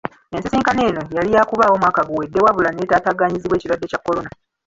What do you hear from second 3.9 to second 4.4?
kya kolona.